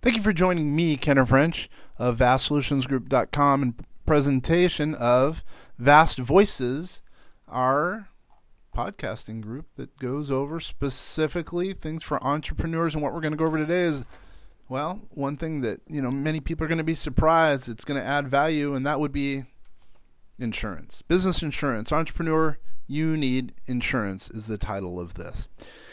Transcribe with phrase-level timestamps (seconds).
[0.00, 3.74] Thank you for joining me, Kenner French of VastSolutionsGroup.com and
[4.06, 5.42] presentation of
[5.76, 7.02] Vast Voices,
[7.48, 8.08] our
[8.72, 12.94] podcasting group that goes over specifically things for entrepreneurs.
[12.94, 14.04] And what we're going to go over today is,
[14.68, 18.00] well, one thing that you know many people are going to be surprised it's going
[18.00, 19.46] to add value, and that would be
[20.38, 21.90] insurance, business insurance.
[21.90, 22.56] Entrepreneur,
[22.88, 25.46] you need insurance is the title of this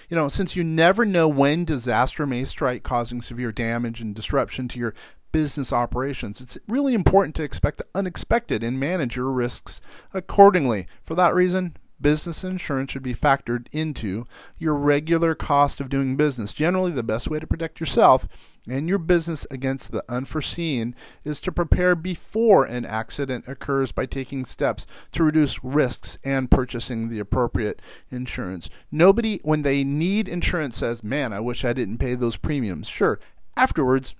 [0.09, 4.67] you know, since you never know when disaster may strike, causing severe damage and disruption
[4.69, 4.93] to your
[5.31, 9.81] business operations, it's really important to expect the unexpected and manage your risks
[10.13, 10.87] accordingly.
[11.03, 14.25] For that reason, business insurance should be factored into
[14.57, 16.53] your regular cost of doing business.
[16.53, 18.27] Generally, the best way to protect yourself
[18.67, 24.45] and your business against the unforeseen is to prepare before an accident occurs by taking
[24.45, 28.69] steps to reduce risks and purchasing the appropriate insurance.
[28.91, 32.87] Nobody, when they need insurance, says, Man, I wish I didn't pay those premiums.
[32.87, 33.19] Sure,
[33.55, 34.15] afterwards,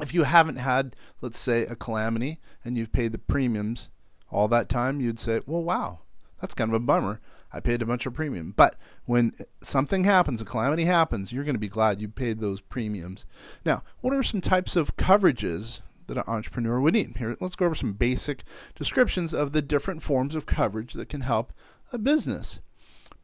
[0.00, 3.90] if you haven't had, let's say, a calamity and you've paid the premiums
[4.30, 6.00] all that time, you'd say, Well, wow
[6.40, 7.20] that's kind of a bummer.
[7.52, 8.52] I paid a bunch of premium.
[8.56, 12.60] But when something happens, a calamity happens, you're going to be glad you paid those
[12.60, 13.24] premiums.
[13.64, 17.16] Now, what are some types of coverages that an entrepreneur would need?
[17.16, 18.42] Here, let's go over some basic
[18.74, 21.52] descriptions of the different forms of coverage that can help
[21.92, 22.60] a business.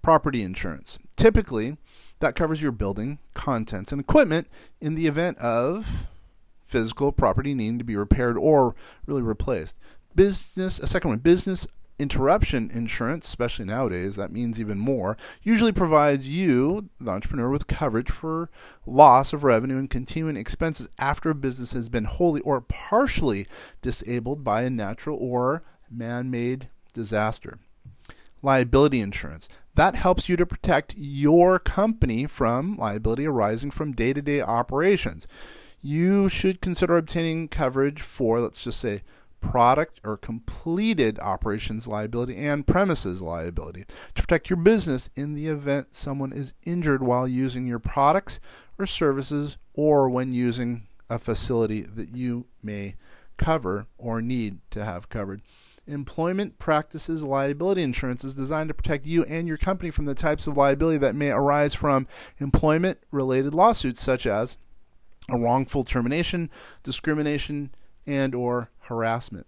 [0.01, 0.99] Property insurance.
[1.17, 1.77] Typically,
[2.21, 4.49] that covers your building, contents, and equipment
[4.81, 6.07] in the event of
[6.61, 8.75] physical property needing to be repaired or
[9.07, 9.77] really replaced.
[10.15, 11.67] Business, a second one, business
[11.99, 18.11] interruption insurance, especially nowadays, that means even more, usually provides you, the entrepreneur, with coverage
[18.11, 18.51] for
[18.87, 23.47] loss of revenue and continuing expenses after a business has been wholly or partially
[23.81, 27.59] disabled by a natural or man made disaster.
[28.43, 29.49] Liability insurance.
[29.75, 35.27] That helps you to protect your company from liability arising from day to day operations.
[35.81, 39.03] You should consider obtaining coverage for, let's just say,
[39.51, 45.95] product or completed operations liability and premises liability to protect your business in the event
[45.95, 48.41] someone is injured while using your products
[48.79, 52.95] or services or when using a facility that you may
[53.37, 55.43] cover or need to have covered.
[55.87, 60.47] Employment practices liability insurance is designed to protect you and your company from the types
[60.47, 62.07] of liability that may arise from
[62.39, 64.57] employment related lawsuits such as
[65.29, 66.51] a wrongful termination,
[66.83, 67.71] discrimination,
[68.07, 69.47] and or harassment.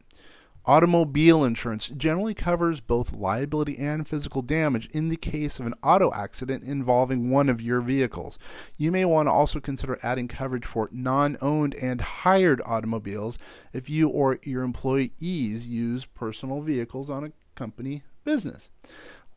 [0.68, 6.12] Automobile insurance generally covers both liability and physical damage in the case of an auto
[6.12, 8.36] accident involving one of your vehicles.
[8.76, 13.38] You may want to also consider adding coverage for non owned and hired automobiles
[13.72, 18.68] if you or your employees use personal vehicles on a company business.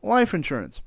[0.02, 0.82] Life insurance.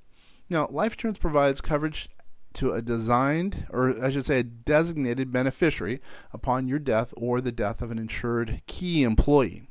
[0.51, 2.09] Now, life insurance provides coverage
[2.55, 6.01] to a designed, or I should say, a designated beneficiary
[6.33, 9.69] upon your death or the death of an insured key employee.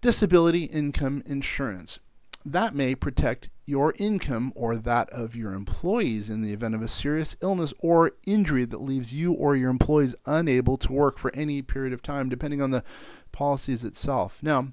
[0.00, 1.98] Disability income insurance.
[2.44, 6.88] That may protect your income or that of your employees in the event of a
[6.88, 11.60] serious illness or injury that leaves you or your employees unable to work for any
[11.62, 12.82] period of time, depending on the
[13.30, 14.42] policies itself.
[14.42, 14.72] Now,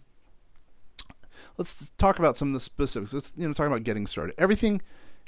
[1.57, 3.13] let's talk about some of the specifics.
[3.13, 4.33] Let's you know talk about getting started.
[4.37, 4.81] Everything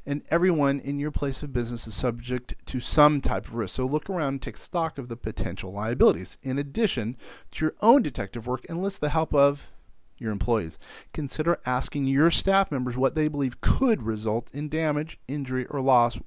[0.10, 3.76] and everyone in your place of business is subject to some type of risk.
[3.76, 6.40] So look around and take stock of the potential liabilities.
[6.42, 7.16] In addition
[7.52, 9.70] to your own detective work, enlist the help of
[10.18, 10.80] your employees.
[11.14, 16.18] Consider asking your staff members what they believe could result in damage, injury, or loss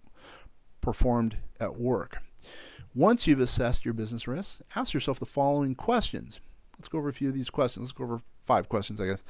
[0.81, 2.19] performed at work.
[2.95, 6.39] Once you've assessed your business risks, ask yourself the following questions.
[6.79, 7.87] Let's go over a few of these questions.
[7.89, 9.25] Let's go over five questions, I guess.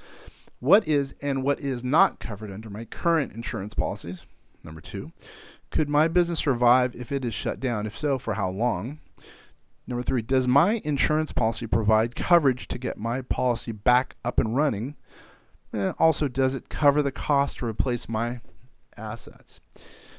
[0.60, 4.26] What is and what is not covered under my current insurance policies?
[4.64, 5.12] Number two,
[5.70, 7.86] could my business survive if it is shut down?
[7.86, 9.00] If so, for how long?
[9.86, 14.56] Number three, does my insurance policy provide coverage to get my policy back up and
[14.56, 14.96] running?
[15.74, 18.40] Eh, also, does it cover the cost to replace my
[18.96, 19.60] assets?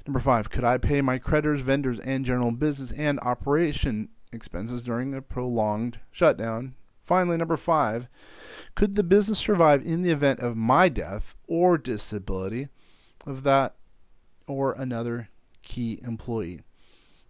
[0.06, 5.14] Number five, could I pay my creditors, vendors, and general business and operation expenses during
[5.14, 6.76] a prolonged shutdown?
[7.06, 8.08] Finally, number five,
[8.76, 12.68] could the business survive in the event of my death or disability
[13.26, 13.76] of that
[14.48, 15.30] or another
[15.62, 16.62] key employee.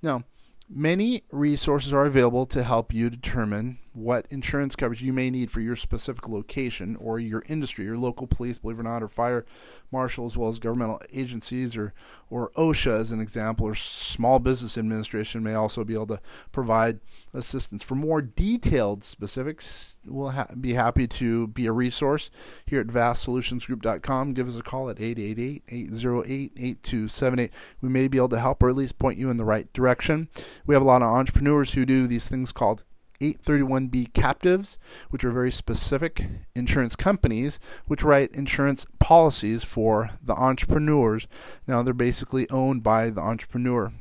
[0.01, 0.23] Now,
[0.69, 5.61] many resources are available to help you determine what insurance coverage you may need for
[5.61, 9.45] your specific location or your industry, your local police, believe it or not, or fire
[9.91, 11.93] marshal, as well as governmental agencies, or
[12.29, 16.19] or OSHA as an example, or Small Business Administration may also be able to
[16.51, 16.99] provide
[17.31, 17.83] assistance.
[17.83, 22.31] For more detailed specifics, we'll ha- be happy to be a resource
[22.65, 24.33] here at vastsolutionsgroup.com.
[24.33, 27.51] Give us a call at 888-808-8278.
[27.81, 30.27] We may be able to help or at least point you in the right direction.
[30.65, 32.83] We have a lot of entrepreneurs who do these things called
[33.23, 34.77] 831B captives,
[35.09, 36.25] which are very specific
[36.55, 41.27] insurance companies which write insurance policies for the entrepreneurs.
[41.67, 43.93] Now, they're basically owned by the entrepreneur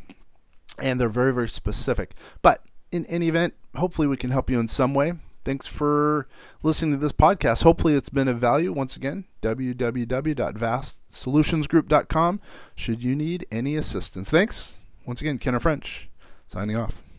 [0.78, 2.14] and they're very, very specific.
[2.42, 5.14] But in any event, hopefully, we can help you in some way.
[5.44, 6.28] Thanks for
[6.62, 7.64] listening to this podcast.
[7.64, 8.72] Hopefully, it's been of value.
[8.72, 12.40] Once again, www.vastsolutionsgroup.com
[12.76, 14.30] should you need any assistance.
[14.30, 14.78] Thanks.
[15.04, 16.08] Once again, Kenner French
[16.46, 17.11] signing off.